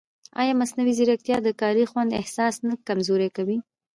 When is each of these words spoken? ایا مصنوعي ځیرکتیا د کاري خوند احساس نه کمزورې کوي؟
ایا 0.39 0.53
مصنوعي 0.61 0.93
ځیرکتیا 0.97 1.37
د 1.43 1.49
کاري 1.61 1.83
خوند 1.91 2.17
احساس 2.21 2.55
نه 2.67 2.73
کمزورې 2.87 3.29
کوي؟ 3.35 3.57